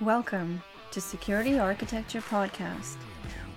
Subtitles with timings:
[0.00, 2.94] Welcome to Security Architecture Podcast,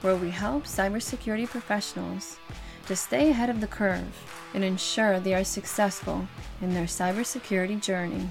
[0.01, 2.39] where we help cybersecurity professionals
[2.87, 4.11] to stay ahead of the curve
[4.55, 6.27] and ensure they are successful
[6.63, 8.27] in their cybersecurity journey.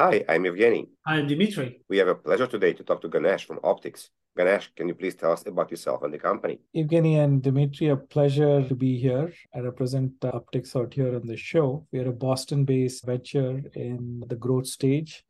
[0.00, 0.88] Hi, I'm Evgeny.
[1.06, 1.82] I'm Dimitri.
[1.88, 4.08] We have a pleasure today to talk to Ganesh from Uptycs.
[4.34, 6.58] Ganesh, can you please tell us about yourself and the company?
[6.74, 9.30] Evgeny and Dimitri, a pleasure to be here.
[9.54, 11.86] I represent Uptycs out here on the show.
[11.92, 15.22] We are a Boston based venture in the growth stage.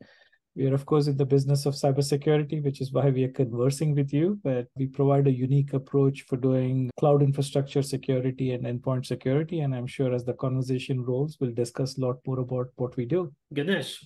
[0.55, 3.93] We are, of course, in the business of cybersecurity, which is why we are conversing
[3.93, 4.39] with you.
[4.41, 9.61] But we provide a unique approach for doing cloud infrastructure security and endpoint security.
[9.61, 13.05] And I'm sure as the conversation rolls, we'll discuss a lot more about what we
[13.05, 13.33] do.
[13.53, 14.05] Ganesh,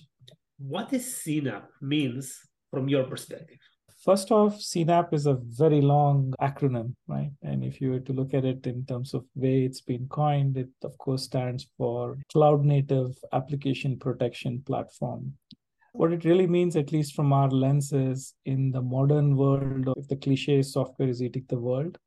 [0.58, 2.36] what is CNAPP means
[2.72, 3.58] from your perspective?
[4.08, 7.30] First off, CNAPP is a very long acronym, right?
[7.42, 10.56] And if you were to look at it in terms of way it's been coined,
[10.56, 15.34] it of course stands for Cloud Native Application Protection Platform.
[15.92, 20.08] What it really means, at least from our lens, is in the modern world, if
[20.08, 21.98] the cliche software is eating the world,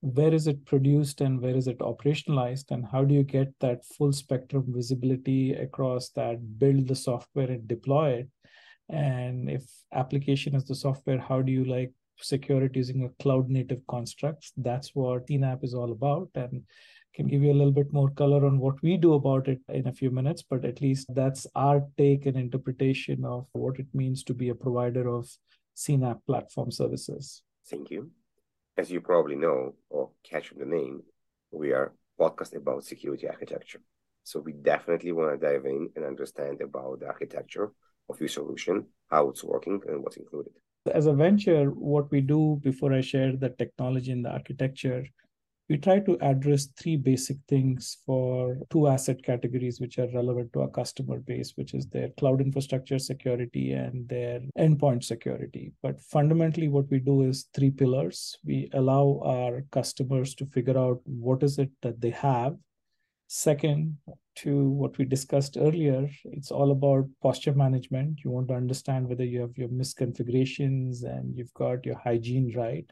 [0.00, 3.84] where is it produced and where is it operationalized and how do you get that
[3.84, 8.28] full spectrum visibility across that build the software and deploy it
[8.88, 13.48] and if application is the software how do you like secure it using a cloud
[13.48, 16.62] native constructs that's what cnapp is all about and
[17.14, 19.86] can give you a little bit more color on what we do about it in
[19.86, 24.22] a few minutes but at least that's our take and interpretation of what it means
[24.22, 25.28] to be a provider of
[25.76, 27.42] cnap platform services.
[27.68, 28.10] Thank you.
[28.76, 31.02] As you probably know or catch from the name
[31.50, 33.80] we are podcast about security architecture.
[34.24, 37.72] So we definitely want to dive in and understand about the architecture
[38.12, 40.52] of your solution, how it's working, and what's included.
[40.92, 45.06] As a venture, what we do before I share the technology and the architecture,
[45.68, 50.62] we try to address three basic things for two asset categories which are relevant to
[50.62, 55.72] our customer base, which is their cloud infrastructure security and their endpoint security.
[55.82, 58.36] But fundamentally, what we do is three pillars.
[58.44, 62.56] We allow our customers to figure out what is it that they have
[63.34, 63.96] Second,
[64.36, 68.20] to what we discussed earlier, it's all about posture management.
[68.24, 72.90] You want to understand whether you have your misconfigurations and you've got your hygiene right.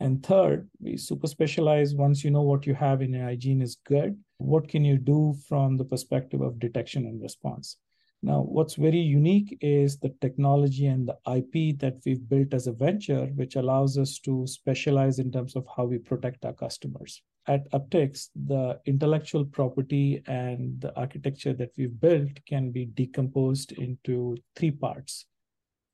[0.00, 3.76] And third, we super specialize once you know what you have in your hygiene is
[3.84, 4.18] good.
[4.38, 7.76] What can you do from the perspective of detection and response?
[8.22, 12.72] Now, what's very unique is the technology and the IP that we've built as a
[12.72, 17.22] venture, which allows us to specialize in terms of how we protect our customers.
[17.50, 24.36] At Uptycs, the intellectual property and the architecture that we've built can be decomposed into
[24.54, 25.26] three parts.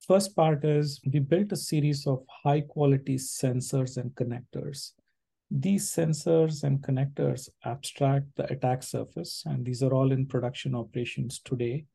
[0.06, 4.92] First part is we built a series of high quality sensors and connectors.
[5.50, 11.40] These sensors and connectors abstract the attack surface, and these are all in production operations
[11.42, 11.86] today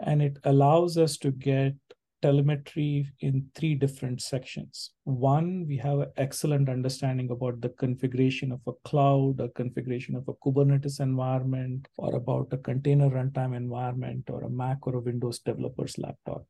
[0.00, 1.74] and it allows us to get
[2.22, 4.92] telemetry in three different sections.
[5.04, 10.28] One, we have an excellent understanding about the configuration of a cloud, a configuration of
[10.28, 15.40] a Kubernetes environment, or about a container runtime environment, or a Mac or a Windows
[15.40, 16.46] developer's laptop.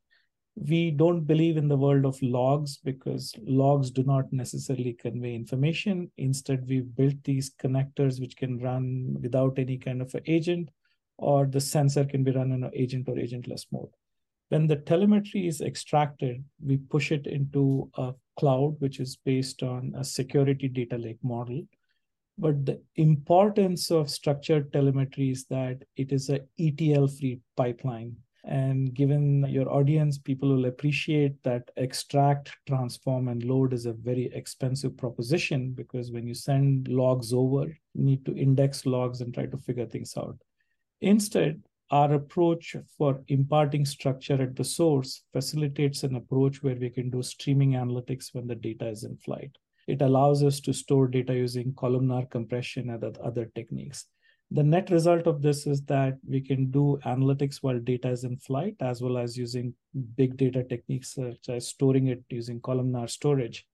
[0.55, 6.13] We don't believe in the world of logs because logs do not necessarily convey information.
[6.19, 10.69] Instead, we've built these connectors which can run without any kind of an agent
[11.17, 13.89] or the sensor can be run in an agent or agentless mode.
[14.53, 19.95] When the telemetry is extracted, we push it into a cloud, which is based on
[19.97, 21.63] a security data lake model.
[22.37, 28.15] But the importance of structured telemetry is that it is a ETL free pipeline.
[28.45, 34.27] And given your audience, people will appreciate that extract, transform, and load is a very
[34.35, 39.47] expensive proposition because when you send logs over, you need to index logs and try
[39.47, 40.37] to figure things out.
[41.01, 47.11] Instead, our approach for imparting structure at the source facilitates an approach where we can
[47.11, 49.51] do streaming analytics when the data is in flight.
[49.87, 54.07] It allows us to store data using columnar compression and other techniques.
[54.51, 58.39] The net result of this is that we can do analytics while data is in
[58.39, 59.75] flight, as well as using
[60.17, 63.67] big data techniques such as storing it using columnar storage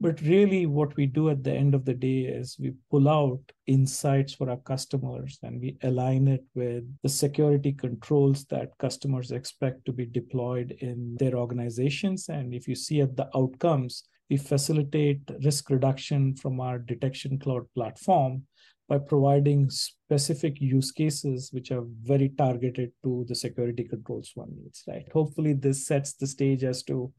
[0.00, 3.40] but really, what we do at the end of the day is we pull out
[3.66, 9.84] insights for our customers and we align it with the security controls that customers expect
[9.86, 12.28] to be deployed in their organizations.
[12.28, 17.66] And if you see at the outcomes, we facilitate risk reduction from our detection cloud
[17.74, 18.44] platform
[18.88, 24.82] by providing specific use cases which are very targeted to the security controls one needs
[24.88, 27.12] right hopefully this sets the stage as to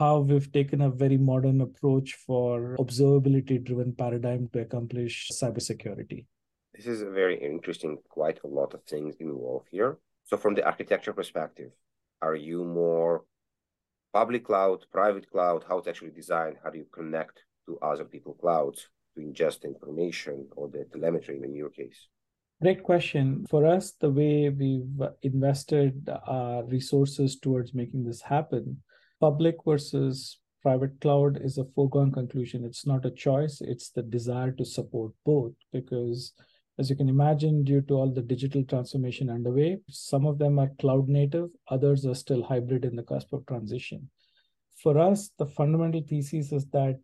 [0.00, 6.24] how we've taken a very modern approach for observability driven paradigm to accomplish cybersecurity.
[6.74, 9.98] This is very interesting, quite a lot of things involved here.
[10.24, 11.72] So, from the architecture perspective,
[12.22, 13.24] are you more
[14.14, 18.32] public cloud, private cloud, how it's actually designed, how do you connect to other people
[18.32, 22.08] clouds to ingest information or the telemetry in your case?
[22.62, 23.44] Great question.
[23.50, 28.82] For us, the way we've invested our resources towards making this happen,
[29.20, 32.64] public versus private cloud is a foregone conclusion.
[32.64, 36.32] It's not a choice, it's the desire to support both because
[36.78, 40.70] as you can imagine, due to all the digital transformation underway, some of them are
[40.78, 44.08] cloud native, others are still hybrid in the cusp of transition.
[44.82, 46.98] For us, the fundamental thesis is that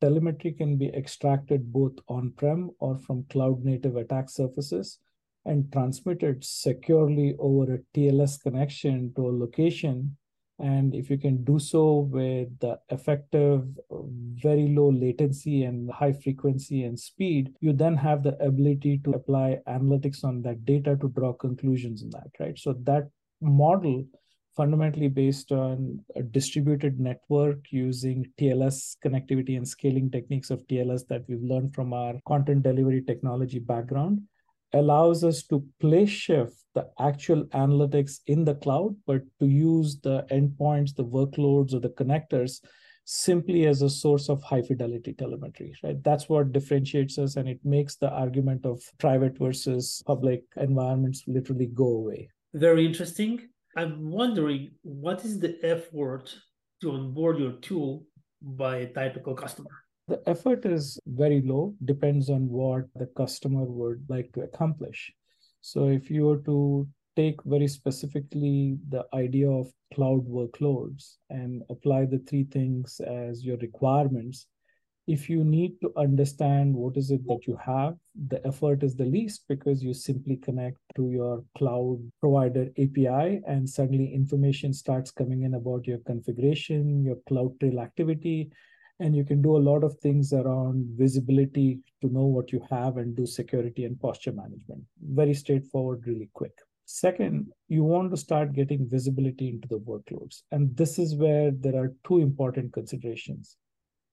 [0.00, 4.98] telemetry can be extracted both on prem or from cloud native attack surfaces
[5.44, 10.16] and transmitted securely over a TLS connection to a location
[10.60, 16.84] and if you can do so with the effective, very low latency and high frequency
[16.84, 21.32] and speed, you then have the ability to apply analytics on that data to draw
[21.32, 22.58] conclusions in that, right?
[22.58, 23.08] So that
[23.40, 24.04] model
[24.54, 31.24] fundamentally based on a distributed network using TLS connectivity and scaling techniques of TLS that
[31.28, 34.20] we've learned from our content delivery technology background
[34.72, 40.24] allows us to play shift the actual analytics in the cloud, but to use the
[40.30, 42.60] endpoints, the workloads, or the connectors
[43.04, 46.02] simply as a source of high fidelity telemetry, right?
[46.04, 51.66] That's what differentiates us and it makes the argument of private versus public environments literally
[51.66, 52.30] go away.
[52.54, 53.48] Very interesting.
[53.76, 56.32] I'm wondering what is the effort
[56.82, 58.04] to onboard your tool
[58.40, 59.70] by a typical customer?
[60.10, 65.12] The effort is very low, depends on what the customer would like to accomplish.
[65.60, 72.06] So if you were to take very specifically the idea of cloud workloads and apply
[72.06, 74.48] the three things as your requirements,
[75.06, 77.94] if you need to understand what is it that you have,
[78.26, 83.70] the effort is the least because you simply connect to your cloud provider API and
[83.70, 88.50] suddenly information starts coming in about your configuration, your CloudTrail activity,
[89.00, 92.98] and you can do a lot of things around visibility to know what you have
[92.98, 94.82] and do security and posture management.
[95.02, 96.52] Very straightforward, really quick.
[96.84, 100.42] Second, you want to start getting visibility into the workloads.
[100.50, 103.56] And this is where there are two important considerations.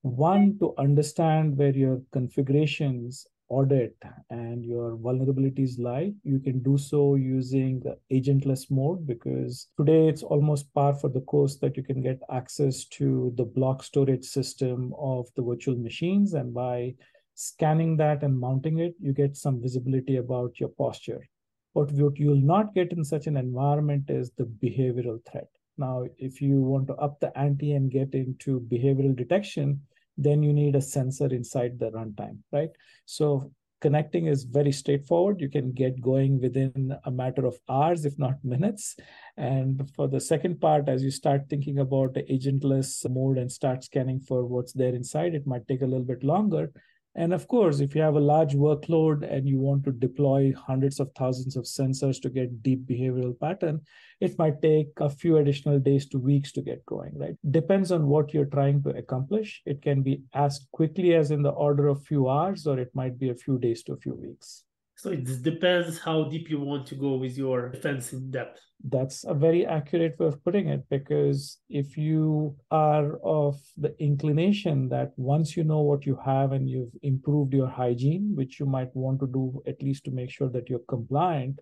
[0.03, 3.95] One, to understand where your configurations audit
[4.29, 10.23] and your vulnerabilities lie, you can do so using the agentless mode because today it's
[10.23, 14.93] almost par for the course that you can get access to the block storage system
[14.97, 16.33] of the virtual machines.
[16.33, 16.95] And by
[17.35, 21.27] scanning that and mounting it, you get some visibility about your posture.
[21.73, 25.47] But what you'll not get in such an environment is the behavioral threat.
[25.77, 29.81] Now, if you want to up the ante and get into behavioral detection,
[30.17, 32.69] then you need a sensor inside the runtime, right?
[33.05, 35.39] So connecting is very straightforward.
[35.39, 38.95] You can get going within a matter of hours, if not minutes.
[39.37, 43.83] And for the second part, as you start thinking about the agentless mode and start
[43.83, 46.71] scanning for what's there inside, it might take a little bit longer.
[47.17, 50.99] And of course, if you have a large workload and you want to deploy hundreds
[50.99, 53.81] of thousands of sensors to get deep behavioral pattern,
[54.21, 57.35] it might take a few additional days to weeks to get going, right?
[57.49, 59.63] Depends on what you're trying to accomplish.
[59.65, 63.17] It can be as quickly as in the order of few hours, or it might
[63.17, 64.66] be a few days to a few weeks.
[64.97, 68.59] So it depends how deep you want to go with your defense in depth.
[68.83, 74.89] That's a very accurate way of putting it because if you are of the inclination
[74.89, 78.89] that once you know what you have and you've improved your hygiene, which you might
[78.95, 81.59] want to do at least to make sure that you're compliant,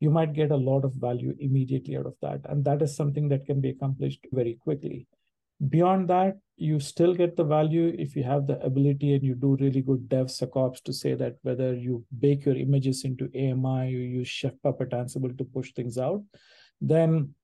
[0.00, 2.40] you might get a lot of value immediately out of that.
[2.44, 5.06] And that is something that can be accomplished very quickly.
[5.66, 9.56] Beyond that, you still get the value if you have the ability and you do
[9.60, 14.28] really good DevSecOps to say that whether you bake your images into AMI, you use
[14.28, 16.22] Chef Puppet Ansible to push things out,
[16.80, 17.34] then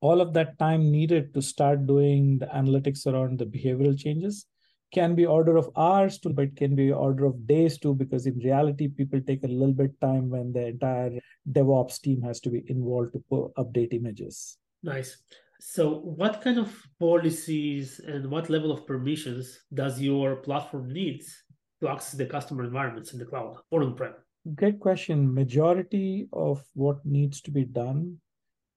[0.00, 4.46] all of that time needed to start doing the analytics around the behavioral changes
[4.92, 8.38] can be order of hours to but can be order of days too because in
[8.38, 11.12] reality people take a little bit time when the entire
[11.50, 14.58] devops team has to be involved to update images.
[14.82, 15.18] Nice
[15.60, 21.44] so, what kind of policies and what level of permissions does your platform needs
[21.80, 24.14] to access the customer environments in the cloud or on-prem?
[24.54, 25.32] Great question.
[25.32, 28.18] Majority of what needs to be done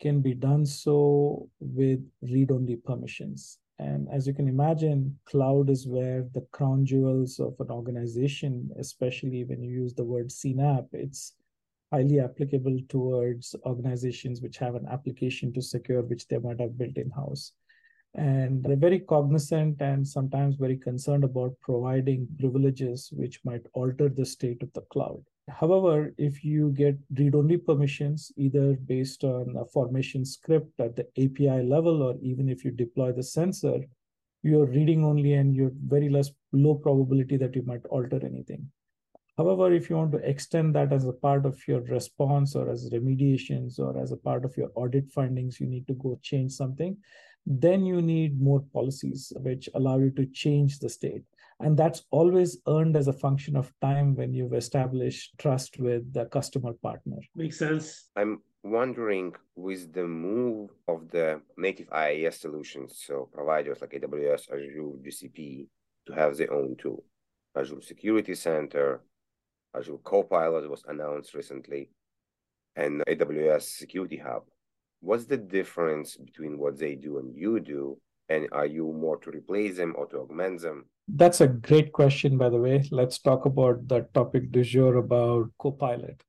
[0.01, 3.59] can be done so with read-only permissions.
[3.77, 9.43] And as you can imagine, cloud is where the crown jewels of an organization, especially
[9.45, 11.33] when you use the word CNAPP, it's
[11.91, 16.97] highly applicable towards organizations which have an application to secure which they might have built
[16.97, 17.53] in house
[18.15, 24.25] and they're very cognizant and sometimes very concerned about providing privileges which might alter the
[24.25, 29.65] state of the cloud However, if you get read only permissions, either based on a
[29.65, 33.79] formation script at the API level, or even if you deploy the sensor,
[34.43, 38.69] you're reading only and you're very less low probability that you might alter anything.
[39.39, 42.89] However, if you want to extend that as a part of your response or as
[42.89, 46.97] remediations or as a part of your audit findings, you need to go change something,
[47.45, 51.23] then you need more policies which allow you to change the state.
[51.61, 56.25] And that's always earned as a function of time when you've established trust with the
[56.25, 57.19] customer partner.
[57.33, 58.09] Makes sense.
[58.17, 64.99] I'm wondering with the move of the native IaaS solutions, so providers like AWS, Azure,
[65.01, 65.67] GCP,
[66.07, 67.05] to have their own tool.
[67.55, 69.01] Azure Security Center,
[69.75, 71.89] Azure Copilot was announced recently,
[72.75, 74.43] and AWS Security Hub.
[75.01, 77.99] What's the difference between what they do and you do?
[78.29, 80.85] And are you more to replace them or to augment them?
[81.07, 82.87] That's a great question, by the way.
[82.91, 86.23] Let's talk about the topic du jour about Copilot.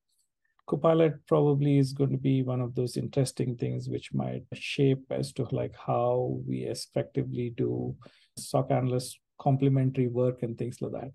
[0.66, 5.32] Copilot probably is going to be one of those interesting things which might shape as
[5.32, 7.94] to like how we effectively do
[8.38, 11.11] SOC analyst complementary work and things like that.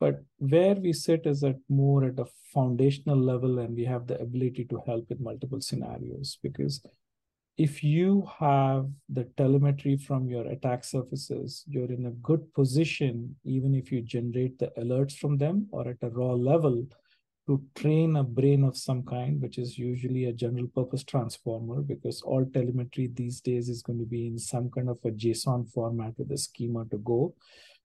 [0.00, 4.18] But where we sit is at more at a foundational level, and we have the
[4.18, 6.38] ability to help in multiple scenarios.
[6.42, 6.82] Because
[7.58, 13.74] if you have the telemetry from your attack surfaces, you're in a good position, even
[13.74, 16.86] if you generate the alerts from them or at a raw level,
[17.46, 22.22] to train a brain of some kind, which is usually a general purpose transformer, because
[22.22, 26.14] all telemetry these days is going to be in some kind of a JSON format
[26.16, 27.34] with a schema to go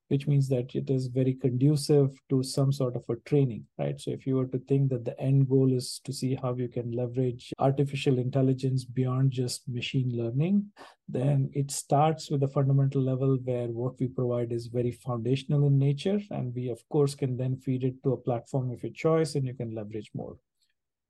[0.10, 4.00] which means that it is very conducive to some sort of a training, right?
[4.00, 6.68] So if you were to think that the end goal is to see how you
[6.68, 10.66] can leverage artificial intelligence beyond just machine learning,
[11.10, 15.80] then it starts with a fundamental level where what we provide is very foundational in
[15.80, 16.20] nature.
[16.30, 19.46] And we, of course, can then feed it to a platform of your choice and
[19.46, 20.38] you can leverage more.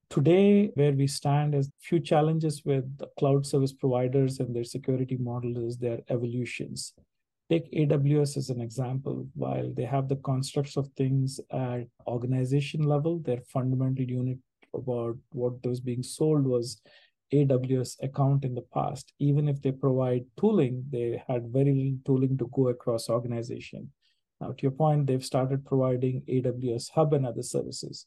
[0.10, 5.18] Today, where we stand is few challenges with the cloud service providers and their security
[5.18, 6.94] model is their evolutions
[7.50, 9.28] Take AWS as an example.
[9.36, 14.40] While they have the constructs of things at organization level, their fundamental unit
[14.74, 16.82] about what was being sold was
[17.32, 19.14] AWS account in the past.
[19.20, 23.92] Even if they provide tooling, they had very little tooling to go across organization.
[24.42, 28.06] Now, to your point, they've started providing AWS Hub and other services.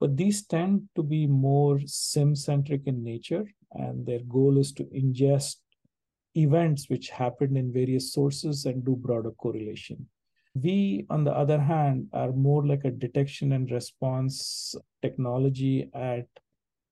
[0.00, 4.84] But these tend to be more SIEM centric in nature, and their goal is to
[4.84, 5.56] ingest
[6.38, 10.06] events which happened in various sources and do broader correlation.
[10.54, 16.26] We, on the other hand, are more like a detection and response technology at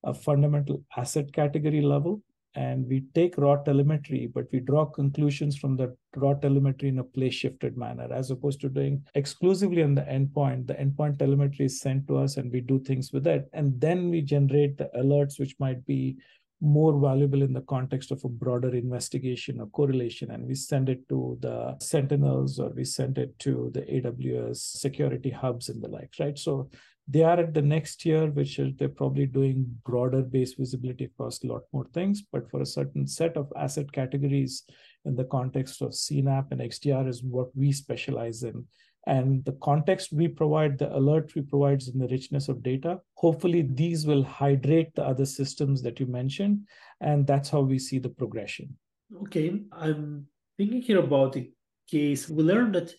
[0.04, 2.22] a fundamental asset category level.
[2.54, 7.04] And we take raw telemetry, but we draw conclusions from the raw telemetry in a
[7.04, 10.66] place shifted manner, as opposed to doing exclusively on the endpoint.
[10.66, 13.50] The endpoint telemetry is sent to us and we do things with it.
[13.52, 16.16] And then we generate the alerts, which might be
[16.60, 21.06] more valuable in the context of a broader investigation or correlation and we send it
[21.08, 26.12] to the sentinels or we send it to the aws security hubs and the like,
[26.18, 26.38] right?
[26.38, 26.70] So
[27.08, 31.44] they are at the next tier which is they're probably doing broader base visibility across
[31.44, 32.22] a lot more things.
[32.32, 34.64] But for a certain set of asset categories
[35.04, 38.64] in the context of cnap and xdr is what we specialize in
[39.06, 42.98] and the context we provide, the alert we provide in the richness of data.
[43.14, 46.66] Hopefully, these will hydrate the other systems that you mentioned,
[47.00, 48.76] and that's how we see the progression.
[49.22, 50.26] Okay, I'm
[50.58, 51.50] thinking here about the
[51.88, 52.28] case.
[52.28, 52.92] We learned that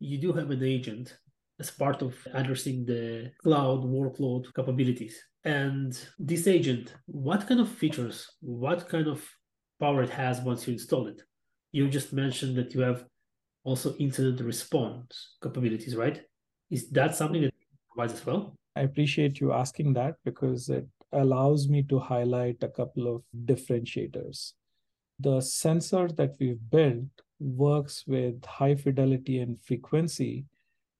[0.00, 1.16] you do have an agent
[1.60, 5.22] as part of addressing the cloud workload capabilities.
[5.44, 9.22] And this agent, what kind of features, what kind of
[9.80, 11.22] power it has once you install it?
[11.72, 13.04] You just mentioned that you have
[13.64, 16.22] also incident response capabilities, right?
[16.70, 17.54] Is that something that
[17.94, 18.56] provides as well?
[18.74, 24.52] I appreciate you asking that because it allows me to highlight a couple of differentiators.
[25.20, 27.04] The sensor that we've built
[27.38, 30.46] works with high fidelity and frequency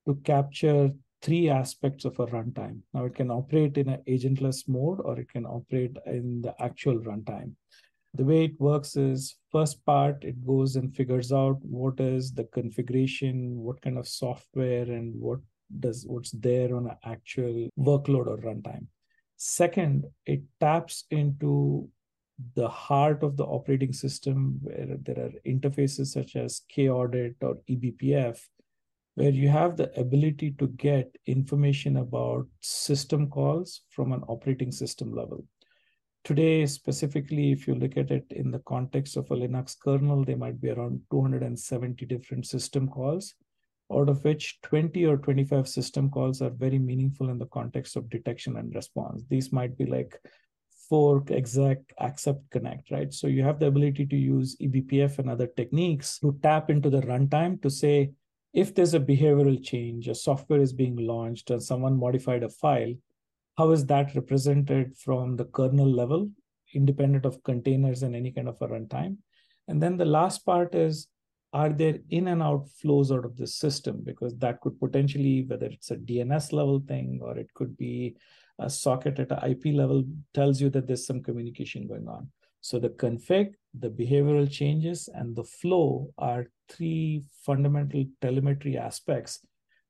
[0.07, 0.91] to capture
[1.23, 2.81] three aspects of a runtime.
[2.93, 6.99] Now, it can operate in an agentless mode or it can operate in the actual
[6.99, 7.53] runtime
[8.15, 12.45] the way it works is first part it goes and figures out what is the
[12.45, 15.41] configuration what kind of software and what
[15.81, 18.87] does what's there on an actual workload or runtime.
[19.37, 21.89] Second it taps into
[22.55, 28.41] the heart of the operating system where there are interfaces such as k-audit or ebpf
[29.15, 35.15] where you have the ability to get information about system calls from an operating system
[35.15, 35.45] level
[36.25, 40.37] Today, specifically, if you look at it in the context of a Linux kernel, there
[40.37, 43.35] might be around 270 different system calls.
[43.93, 48.09] out of which 20 or 25 system calls are very meaningful in the context of
[48.11, 49.23] detection and response.
[49.29, 50.19] These might be like
[50.89, 53.13] fork, exec, accept, connect, right?
[53.13, 57.03] So you have the ability to use eBPF and other techniques to tap into the
[57.03, 58.13] runtime to say,
[58.53, 62.95] if there's a behavioral change, a software is being launched, and someone modified a file,
[63.63, 66.29] how is that represented from the kernel level,
[66.75, 69.17] independent of containers and any kind of a runtime?
[69.69, 71.07] And then the last part is
[71.53, 74.01] are there in and out flows out of the system?
[74.03, 78.17] Because that could potentially, whether it's a DNS level thing or it could be
[78.59, 80.03] a socket at an IP level,
[80.35, 82.29] tells you that there's some communication going on.
[82.63, 89.39] So the config, the behavioral changes, and the flow are three fundamental telemetry aspects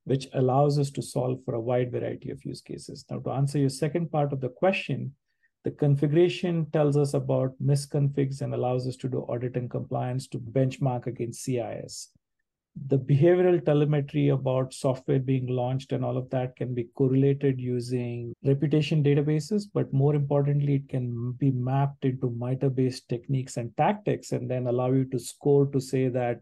[0.04, 3.04] which allows us to solve for a wide variety of use cases.
[3.10, 5.14] Now, to answer your second part of the question,
[5.64, 10.38] the configuration tells us about misconfigs and allows us to do audit and compliance to
[10.38, 12.08] benchmark against CIS.
[12.88, 18.32] The behavioral telemetry about software being launched and all of that can be correlated using
[18.44, 24.32] reputation databases, but more importantly, it can be mapped into MITRE based techniques and tactics
[24.32, 26.40] and then allow you to score to say that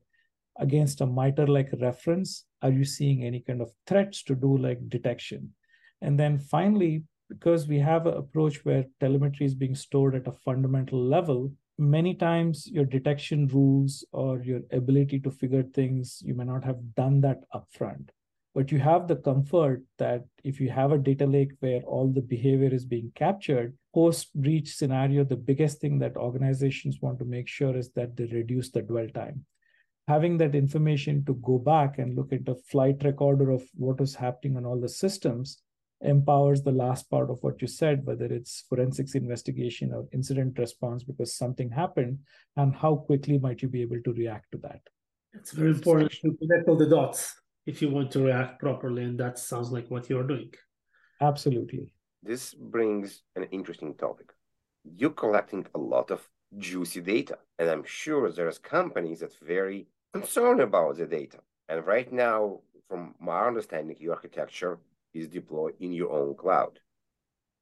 [0.61, 4.89] against a MITRE like reference, are you seeing any kind of threats to do like
[4.89, 5.55] detection?
[6.01, 10.33] And then finally, because we have an approach where telemetry is being stored at a
[10.33, 16.45] fundamental level, many times your detection rules or your ability to figure things, you may
[16.45, 18.11] not have done that upfront.
[18.55, 22.21] But you have the comfort that if you have a data lake where all the
[22.21, 27.49] behavior is being captured, post breach scenario, the biggest thing that organizations want to make
[27.49, 29.47] sure is that they reduce the dwell time.
[30.11, 34.13] Having that information to go back and look at the flight recorder of what is
[34.13, 35.63] happening on all the systems
[36.01, 41.05] empowers the last part of what you said, whether it's forensics investigation or incident response
[41.05, 42.19] because something happened,
[42.57, 44.81] and how quickly might you be able to react to that?
[45.33, 49.17] It's very important to connect all the dots if you want to react properly, and
[49.21, 50.53] that sounds like what you're doing.
[51.21, 51.93] Absolutely.
[52.21, 54.33] This brings an interesting topic.
[54.83, 60.61] You're collecting a lot of juicy data, and I'm sure there's companies that very concerned
[60.61, 61.39] about the data.
[61.69, 64.79] And right now, from my understanding, your architecture
[65.15, 66.79] is deployed in your own cloud.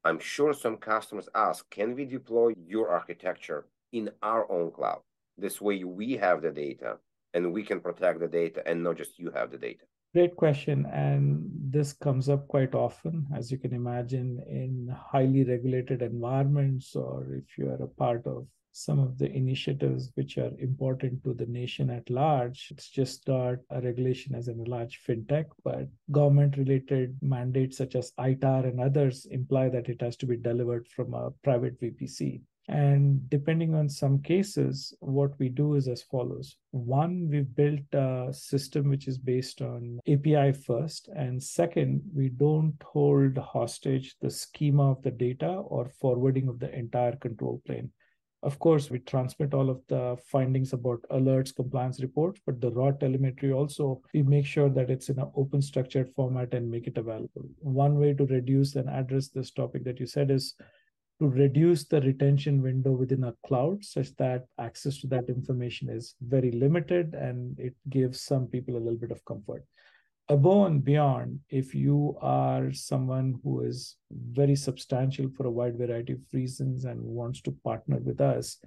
[0.04, 5.00] I'm sure some customers ask, can we deploy your architecture in our own cloud?
[5.36, 6.98] This way we have the data
[7.34, 9.84] and we can protect the data and not just you have the data.
[10.14, 10.86] Great question.
[10.86, 17.26] And this comes up quite often, as you can imagine, in highly regulated environments, or
[17.34, 18.46] if you are a part of
[18.78, 22.68] some of the initiatives which are important to the nation at large.
[22.70, 27.96] It's just not a regulation as in a large fintech, but government related mandates such
[27.96, 32.40] as ITAR and others imply that it has to be delivered from a private VPC.
[32.68, 36.56] And depending on some cases, what we do is as follows.
[36.70, 41.08] One, we've built a system which is based on API first.
[41.16, 46.72] And second, we don't hold hostage the schema of the data or forwarding of the
[46.76, 47.90] entire control plane.
[48.42, 52.92] Of course, we transmit all of the findings about alerts, compliance reports, but the raw
[52.92, 56.98] telemetry also, we make sure that it's in an open structured format and make it
[56.98, 57.42] available.
[57.58, 60.54] One way to reduce and address this topic that you said is
[61.20, 66.14] to reduce the retention window within a cloud such that access to that information is
[66.20, 69.64] very limited and it gives some people a little bit of comfort
[70.28, 76.12] above and beyond, if you are someone who is very substantial for a wide variety
[76.14, 78.58] of reasons and wants to partner with us,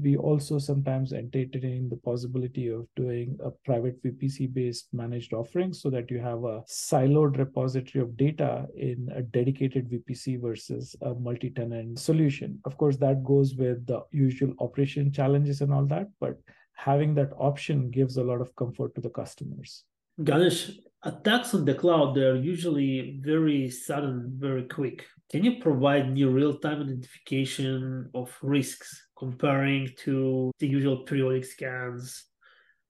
[0.00, 5.90] we also sometimes entertain the possibility of doing a private VPC based managed offering so
[5.90, 11.50] that you have a siloed repository of data in a dedicated VPC versus a multi
[11.50, 12.60] tenant solution.
[12.64, 16.38] Of course, that goes with the usual operation challenges and all that, but
[16.74, 19.84] having that option gives a lot of comfort to the customers.
[20.22, 20.70] Ganesh,
[21.04, 25.06] attacks on the cloud, they're usually very sudden, very quick.
[25.30, 32.26] Can you provide new real-time identification of risks comparing to the usual periodic scans?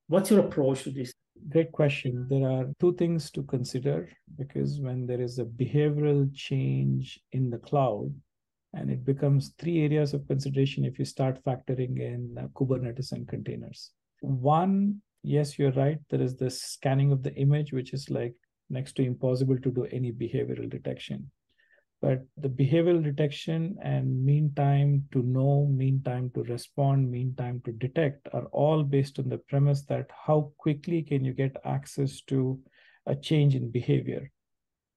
[0.07, 1.12] What's your approach to this?
[1.51, 2.27] Great question.
[2.29, 7.59] There are two things to consider because when there is a behavioral change in the
[7.59, 8.12] cloud,
[8.75, 13.92] and it becomes three areas of consideration if you start factoring in Kubernetes and containers.
[14.21, 15.98] One yes, you're right.
[16.11, 18.35] There is this scanning of the image, which is like
[18.70, 21.31] next to impossible to do any behavioral detection.
[22.00, 27.61] But the behavioral detection and mean time to know, mean time to respond, mean time
[27.64, 32.20] to detect are all based on the premise that how quickly can you get access
[32.22, 32.61] to
[33.07, 34.31] a change in behavior.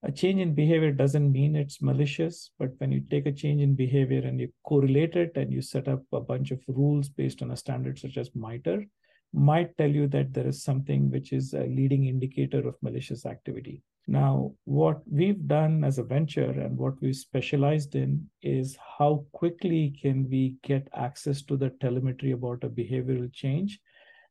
[0.03, 3.75] A change in behavior doesn't mean it's malicious, but when you take a change in
[3.75, 7.51] behavior and you correlate it and you set up a bunch of rules based on
[7.51, 8.85] a standard such as MITRE,
[9.33, 13.81] might tell you that there is something which is a leading indicator of malicious activity.
[14.07, 19.95] Now, what we've done as a venture and what we've specialized in is how quickly
[20.01, 23.79] can we get access to the telemetry about a behavioral change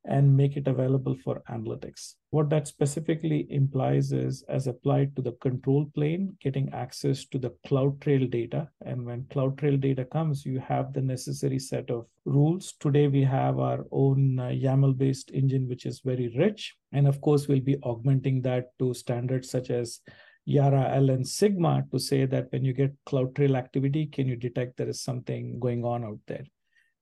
[0.04, 2.14] and make it available for analytics.
[2.30, 7.52] What that specifically implies is, as applied to the control plane, getting access to the
[7.66, 8.68] CloudTrail data.
[8.84, 12.74] And when CloudTrail data comes, you have the necessary set of rules.
[12.80, 16.74] Today, we have our own uh, YAML based engine, which is very rich.
[16.92, 20.00] And of course, we'll be augmenting that to standards such as
[20.46, 24.88] YARA-L, and Sigma to say that when you get CloudTrail activity, can you detect there
[24.88, 26.44] is something going on out there?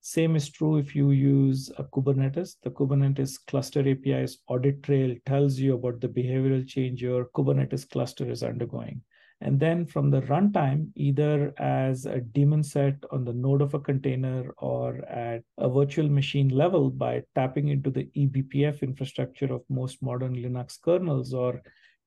[0.01, 2.55] Same is true if you use a Kubernetes.
[2.63, 8.29] The Kubernetes cluster API's audit trail tells you about the behavioral change your Kubernetes cluster
[8.29, 9.01] is undergoing.
[9.41, 13.79] And then from the runtime, either as a daemon set on the node of a
[13.79, 20.01] container or at a virtual machine level by tapping into the eBPF infrastructure of most
[20.01, 21.61] modern Linux kernels or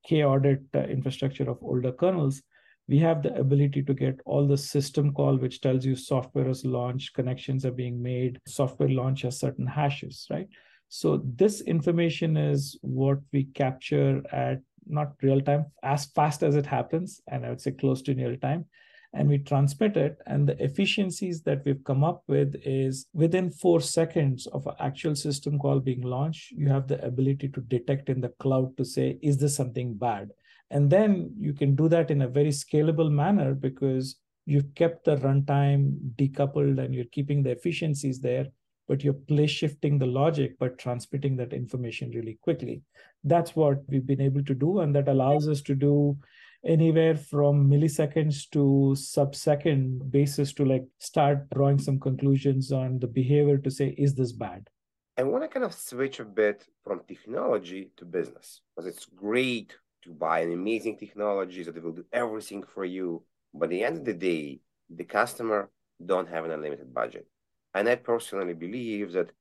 [0.05, 2.43] K-audit uh, infrastructure of older kernels,
[2.89, 6.65] we have the ability to get all the system call which tells you software is
[6.65, 10.49] launched connections are being made software launch has certain hashes right?
[10.89, 16.67] So this information is what we capture at not real time as fast as it
[16.67, 18.67] happens and i would say close to real time
[19.15, 20.19] and we transmit it.
[20.27, 25.15] And the efficiencies that we've come up with is within four seconds of an actual
[25.15, 29.19] system call being launched you have the ability to detect in the cloud to say
[29.23, 30.31] is this something bad
[30.73, 35.17] and then you can do that in a very scalable manner because you've kept the
[35.17, 38.47] runtime decoupled and you're keeping the efficiencies there,
[38.89, 42.81] but you're place shifting the logic but transmitting that information really quickly.
[43.23, 44.81] That's what we've been able to do.
[44.81, 46.17] And that allows us to do
[46.65, 53.59] anywhere from milliseconds to sub-second basis to like start drawing some conclusions on the behavior
[53.59, 54.71] to say, is this bad?
[55.19, 59.77] I want to kind of switch a bit from technology to business because it's great
[60.03, 63.23] to buy an amazing technology that will do everything for you.
[63.55, 65.71] But at the end of the day, the customer
[66.05, 67.27] don't have an unlimited budget.
[67.75, 69.33] And I personally believe that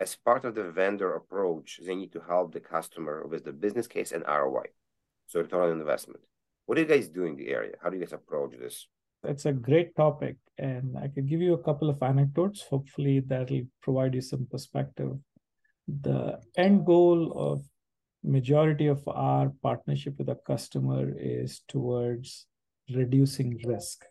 [0.00, 3.86] as part of the vendor approach, they need to help the customer with the business
[3.86, 4.66] case and ROI.
[5.26, 6.20] So return on investment.
[6.66, 7.74] What do you guys do in the area?
[7.82, 8.86] How do you guys approach this?
[9.24, 10.36] It's a great topic.
[10.58, 12.64] And I can give you a couple of anecdotes.
[12.68, 15.12] Hopefully that'll provide you some perspective.
[15.88, 17.62] The end goal of
[18.22, 22.46] majority of our partnership with a customer is towards
[22.94, 24.04] reducing risk.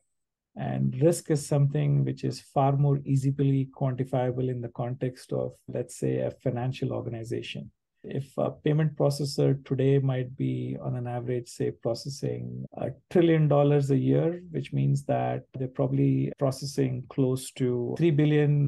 [0.56, 5.98] And risk is something which is far more easily quantifiable in the context of let's
[5.98, 7.72] say a financial organization
[8.10, 13.92] if a payment processor today might be on an average, say, processing a trillion dollars
[13.92, 18.68] a year, which means that they're probably processing close to $3 billion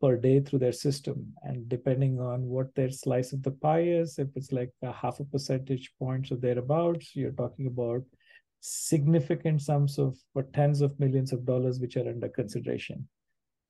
[0.00, 1.26] per day through their system.
[1.42, 5.20] And depending on what their slice of the pie is, if it's like a half
[5.20, 8.02] a percentage points or thereabouts, you're talking about
[8.60, 10.16] significant sums of
[10.54, 13.06] tens of millions of dollars which are under consideration.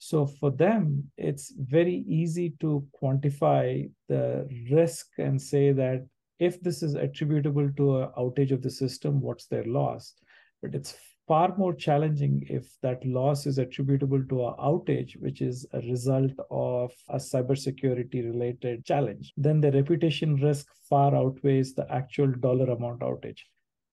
[0.07, 6.07] So for them, it's very easy to quantify the risk and say that
[6.39, 10.13] if this is attributable to an outage of the system, what's their loss?
[10.61, 10.95] But it's
[11.27, 16.33] far more challenging if that loss is attributable to an outage, which is a result
[16.51, 19.33] of a cybersecurity related challenge.
[19.39, 23.41] Then the reputation risk far outweighs the actual dollar amount outage.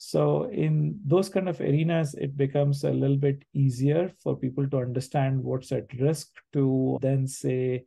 [0.03, 4.77] So in those kind of arenas, it becomes a little bit easier for people to
[4.79, 7.83] understand what's at risk to then say,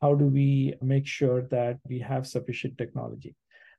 [0.00, 3.34] how do we make sure that we have sufficient technology?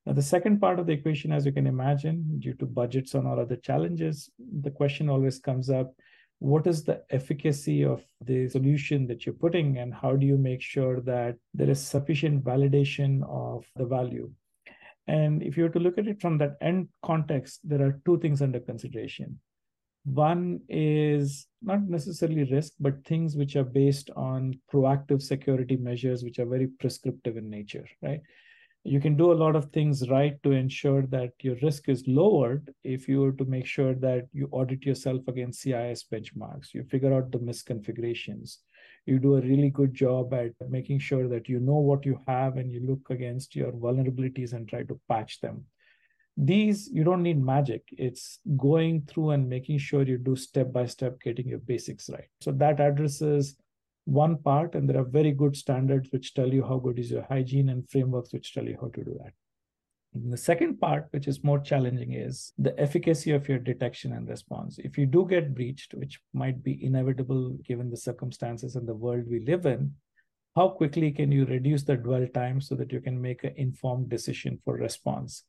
[0.06, 3.26] Now, the second part of the equation, as you can imagine, due to budgets and
[3.26, 5.94] all other challenges, the question always comes up
[6.40, 10.62] what is the efficacy of the solution that you're putting, and how do you make
[10.62, 14.30] sure that there is sufficient validation of the value?
[15.08, 18.20] And if you were to look at it from that end context, there are two
[18.20, 19.40] things under consideration.
[20.04, 26.40] One is not necessarily risk, but things which are based on proactive security measures, which
[26.40, 28.22] are very prescriptive in nature, right?
[28.84, 32.74] You can do a lot of things right to ensure that your risk is lowered
[32.86, 37.14] if you were to make sure that you audit yourself against CIS benchmarks, you figure
[37.14, 38.60] out the misconfigurations,
[39.08, 42.58] you do a really good job at making sure that you know what you have
[42.58, 45.66] and you look against your vulnerabilities and try to patch them.
[46.36, 47.84] These you don't need magic.
[47.92, 52.28] It's going through and making sure you do step by step getting your basics right.
[52.42, 53.56] So that addresses
[54.08, 57.24] one part and there are very good standards which tell you how good is your
[57.24, 59.34] hygiene and frameworks which tell you how to do that
[60.14, 64.80] the second part, which is more challenging, is the efficacy of your detection and response.
[64.80, 69.26] If you do get breached, which might be inevitable given the circumstances and the world
[69.30, 69.94] we live in,
[70.56, 74.10] how quickly can you reduce the dwell time so that you can make an informed
[74.10, 75.44] decision for response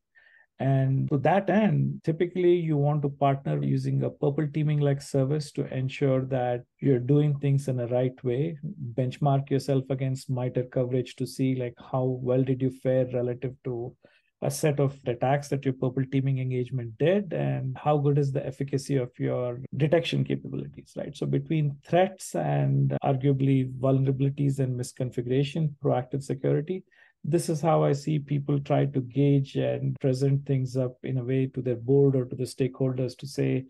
[0.59, 5.53] and to that end, typically you want to partner using a purple teaming like service
[5.53, 8.57] to ensure that you're doing things in a right way.
[8.93, 13.95] Benchmark yourself against MITRE coverage to see like how well did you fare relative to
[14.41, 18.45] a set of attacks that your purple teaming engagement did and how good is the
[18.45, 21.15] efficacy of your detection capabilities right?
[21.15, 26.83] So between threats and arguably vulnerabilities and misconfiguration proactive security
[27.23, 31.23] this is how I see people try to gauge and present things up in a
[31.23, 33.65] way to their board or to the stakeholders to say,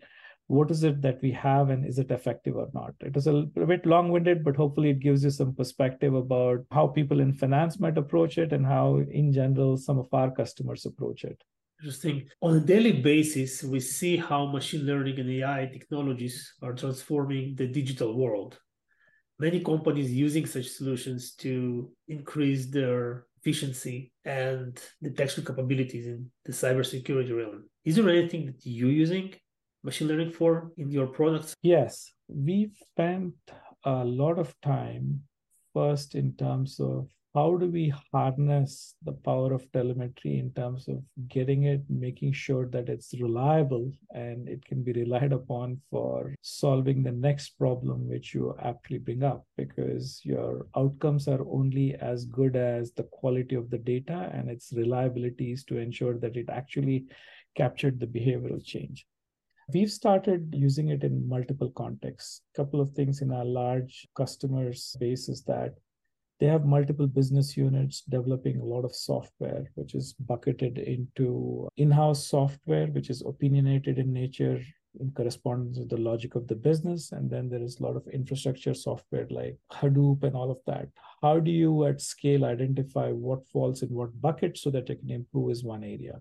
[0.50, 2.92] what is it that we have and is it effective or not?
[2.98, 6.88] It is a, bit long winded, but hopefully it gives you some perspective about how
[6.88, 11.22] people in finance might approach it and how, in general, some of our customers approach
[11.22, 11.40] it.
[11.78, 12.26] Interesting.
[12.42, 17.68] On a daily basis, we see how machine learning and AI technologies are transforming the
[17.68, 18.58] digital world.
[19.38, 27.36] Many companies using such solutions to increase their efficiency and detection capabilities in the cybersecurity
[27.36, 27.70] realm.
[27.84, 29.32] Is there anything that you're using
[29.82, 31.54] machine learning for in your products?
[31.62, 33.34] Yes, we've spent
[33.84, 35.22] a lot of time
[35.72, 41.00] first in terms of how do we harness the power of telemetry in terms of
[41.28, 47.04] getting it, making sure that it's reliable and it can be relied upon for solving
[47.04, 52.56] the next problem which you aptly bring up, because your outcomes are only as good
[52.56, 57.06] as the quality of the data and its reliability is to ensure that it actually
[57.56, 59.06] captured the behavioral change.
[59.72, 62.42] We've started using it in multiple contexts.
[62.54, 65.74] A couple of things in our large customers base is that
[66.40, 72.26] they have multiple business units developing a lot of software which is bucketed into in-house
[72.26, 74.62] software which is opinionated in nature
[74.98, 77.12] in correspondence with the logic of the business.
[77.12, 80.88] And then there is a lot of infrastructure software like hadoop and all of that.
[81.22, 85.10] How do you at scale identify what falls in what bucket so that you can
[85.10, 86.20] improve is one area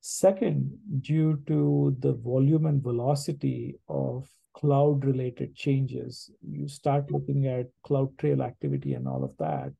[0.00, 7.68] second due to the volume and velocity of cloud related changes, you start looking at
[7.86, 9.72] CloudTrail activity and all of that,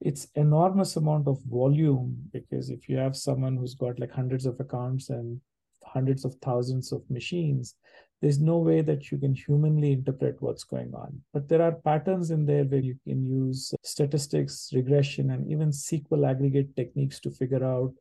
[0.00, 4.60] it's enormous amount of volume because if you have someone who's got like hundreds of
[4.60, 5.40] accounts and
[5.84, 7.74] hundreds of thousands of machines,
[8.20, 11.20] there's no way that you can humanly interpret what's going on.
[11.32, 16.28] But there are patterns in there where you can use statistics, regression, and even SQL
[16.28, 17.92] aggregate techniques to figure out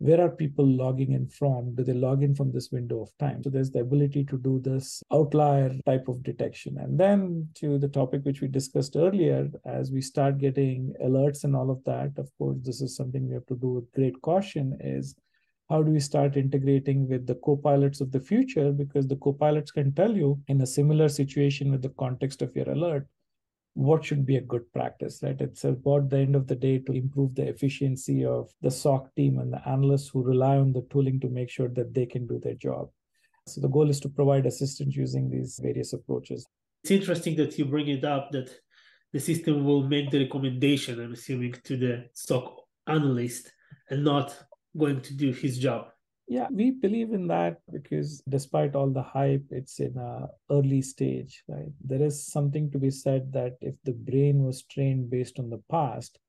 [0.00, 1.74] where are people logging in from?
[1.74, 3.42] Do they log in from this window of time?
[3.42, 6.78] So there's the ability to do this outlier type of detection.
[6.78, 11.54] And then to the topic which we discussed earlier, as we start getting alerts and
[11.54, 14.78] all of that, of course, this is something we have to do with great caution
[14.80, 15.14] is
[15.68, 18.72] how do we start integrating with the co-pilots of the future?
[18.72, 22.70] Because the co-pilots can tell you in a similar situation with the context of your
[22.70, 23.06] alert,
[23.80, 25.40] what should be a good practice, right?
[25.40, 29.38] It's about the end of the day to improve the efficiency of the SOC team
[29.38, 32.38] and the analysts who rely on the tooling to make sure that they can do
[32.38, 32.90] their job.
[33.46, 36.46] So the goal is to provide assistance using these various approaches.
[36.84, 38.50] It's interesting that you bring it up that
[39.14, 42.54] the system will make the recommendation, I'm assuming, to the SOC
[42.86, 43.50] analyst
[43.88, 44.36] and not
[44.76, 45.88] going to do his job.
[46.30, 51.42] Yeah, we believe in that because despite all the hype, it's in a early stage,
[51.48, 51.72] right?
[51.84, 55.60] There is something to be said that if the brain was trained based on the
[55.68, 56.20] past,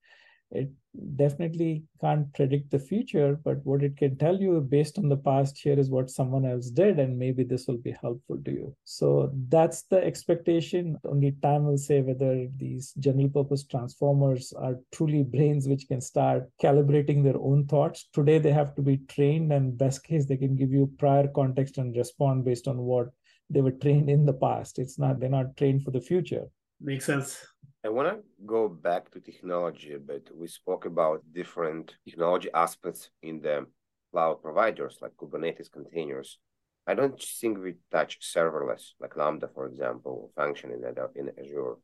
[0.52, 0.70] it
[1.16, 5.58] definitely can't predict the future but what it can tell you based on the past
[5.58, 8.76] here is what someone else did and maybe this will be helpful to you.
[8.84, 10.98] So that's the expectation.
[11.06, 16.50] Only time will say whether these general purpose transformers are truly brains which can start
[16.62, 18.10] calibrating their own thoughts.
[18.12, 21.78] Today they have to be trained and best case they can give you prior context
[21.78, 23.08] and respond based on what
[23.50, 24.78] they were trained in the past.
[24.78, 26.48] It's not they're not trained for the future.
[26.82, 27.46] Makes sense
[27.84, 33.42] I want to go back to technology, but we spoke about different technology aspects in
[33.42, 33.66] the
[34.12, 36.38] cloud providers like Kubernetes containers.
[36.86, 40.84] I don't think we touch serverless like Lambda, for example, function in,
[41.16, 41.78] in Azure.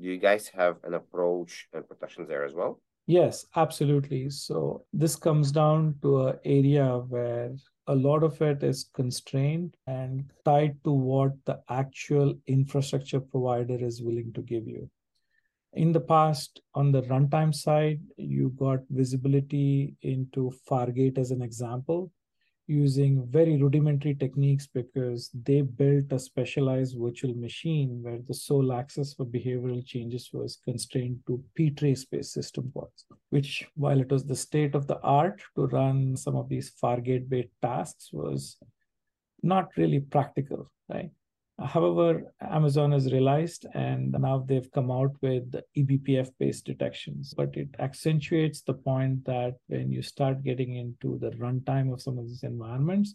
[0.00, 2.80] Do you guys have an approach and protections there as well?
[3.06, 4.30] Yes, absolutely.
[4.30, 7.54] So this comes down to an area where
[7.88, 14.00] a lot of it is constrained and tied to what the actual infrastructure provider is
[14.00, 14.88] willing to give you.
[15.72, 22.10] In the past, on the runtime side, you got visibility into Fargate as an example,
[22.66, 29.14] using very rudimentary techniques because they built a specialized virtual machine where the sole access
[29.14, 34.74] for behavioral changes was constrained to ptrace-based system calls, which, while it was the state
[34.74, 38.56] of the art to run some of these Fargate-based tasks, was
[39.42, 41.10] not really practical, right?
[41.64, 47.34] However, Amazon has realized and now they've come out with eBPF based detections.
[47.36, 52.18] But it accentuates the point that when you start getting into the runtime of some
[52.18, 53.14] of these environments,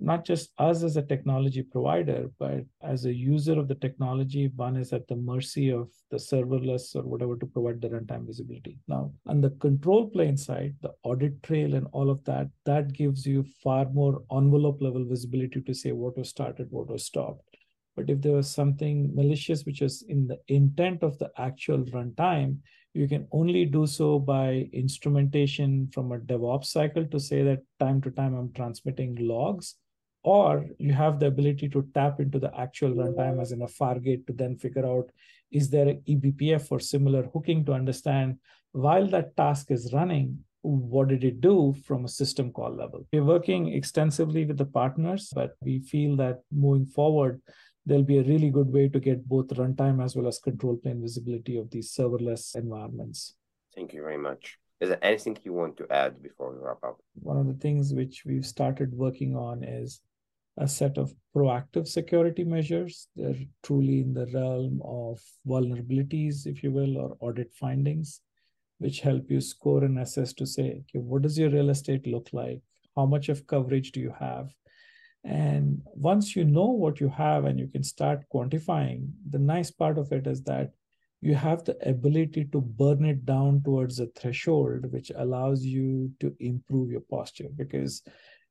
[0.00, 4.76] not just us as a technology provider, but as a user of the technology, one
[4.76, 8.78] is at the mercy of the serverless or whatever to provide the runtime visibility.
[8.86, 13.26] Now, on the control plane side, the audit trail and all of that, that gives
[13.26, 17.57] you far more envelope level visibility to say what was started, what was stopped.
[17.98, 22.58] But if there was something malicious which is in the intent of the actual runtime,
[22.94, 28.00] you can only do so by instrumentation from a DevOps cycle to say that time
[28.02, 29.74] to time I'm transmitting logs,
[30.22, 34.28] or you have the ability to tap into the actual runtime as in a Fargate
[34.28, 35.10] to then figure out
[35.50, 38.38] is there an eBPF or similar hooking to understand
[38.72, 43.06] while that task is running, what did it do from a system call level?
[43.12, 47.40] We're working extensively with the partners, but we feel that moving forward,
[47.88, 51.00] there'll be a really good way to get both runtime as well as control plane
[51.00, 53.34] visibility of these serverless environments.
[53.74, 54.58] Thank you very much.
[54.80, 56.98] Is there anything you want to add before we wrap up?
[57.14, 60.00] One of the things which we've started working on is
[60.58, 63.08] a set of proactive security measures.
[63.16, 68.20] They're truly in the realm of vulnerabilities, if you will, or audit findings,
[68.78, 72.28] which help you score and assess to say, okay, what does your real estate look
[72.32, 72.60] like?
[72.94, 74.52] How much of coverage do you have?
[75.28, 79.98] And once you know what you have and you can start quantifying, the nice part
[79.98, 80.70] of it is that
[81.20, 86.34] you have the ability to burn it down towards a threshold, which allows you to
[86.40, 87.48] improve your posture.
[87.56, 88.02] Because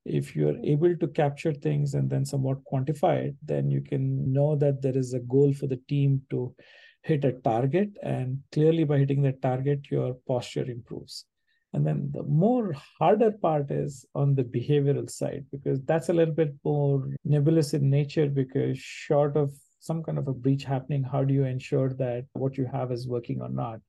[0.06, 4.56] if you're able to capture things and then somewhat quantify it, then you can know
[4.58, 6.54] that there is a goal for the team to
[7.02, 7.90] hit a target.
[8.04, 11.26] And clearly, by hitting that target, your posture improves.
[11.73, 16.34] And then the more harder part is on the behavioral side, because that's a little
[16.34, 21.23] bit more nebulous in nature, because short of some kind of a breach happening, how
[21.23, 23.80] do you ensure that what you have is working or not?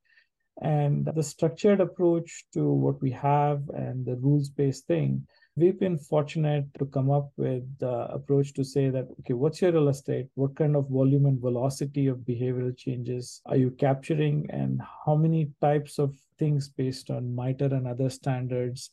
[0.61, 5.27] And the structured approach to what we have and the rules based thing,
[5.59, 9.73] we've been fortunate to come up with the approach to say that, okay, what's your
[9.73, 10.27] real estate?
[10.35, 14.49] What kind of volume and velocity of behavioral changes are you capturing?
[14.51, 18.91] And how many types of things based on MITRE and other standards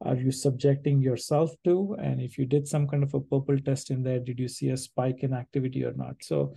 [0.00, 1.96] are you subjecting yourself to?
[2.00, 4.70] And if you did some kind of a purple test in there, did you see
[4.70, 6.16] a spike in activity or not?
[6.22, 6.56] So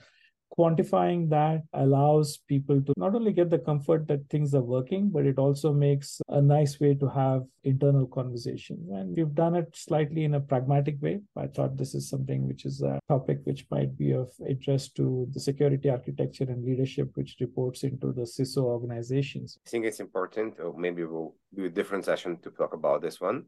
[0.57, 5.25] quantifying that allows people to not only get the comfort that things are working, but
[5.25, 8.89] it also makes a nice way to have internal conversations.
[8.89, 11.21] And we've done it slightly in a pragmatic way.
[11.37, 15.27] I thought this is something which is a topic which might be of interest to
[15.31, 19.57] the security architecture and leadership, which reports into the CISO organizations.
[19.65, 23.19] I think it's important, or maybe we'll do a different session to talk about this
[23.21, 23.45] one.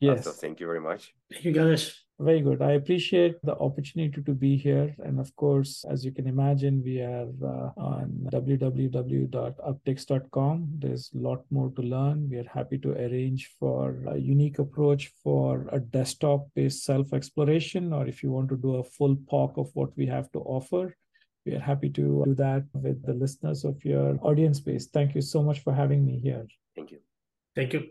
[0.00, 0.24] Yes.
[0.24, 1.14] So thank you very much.
[1.32, 2.06] Thank you, Ganesh.
[2.18, 2.62] Very good.
[2.62, 4.96] I appreciate the opportunity to be here.
[5.00, 10.68] And of course, as you can imagine, we are uh, on www.uptycs.com.
[10.78, 12.30] There's a lot more to learn.
[12.30, 17.92] We are happy to arrange for a unique approach for a desktop based self exploration,
[17.92, 20.96] or if you want to do a full POC of what we have to offer.
[21.44, 24.86] We are happy to do that with the listeners of your audience base.
[24.86, 26.46] Thank you so much for having me here.
[26.74, 27.00] Thank you.
[27.54, 27.90] Thank you.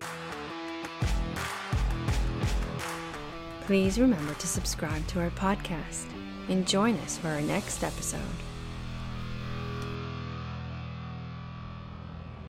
[3.66, 6.06] Please remember to subscribe to our podcast
[6.50, 8.22] and join us for our next episode.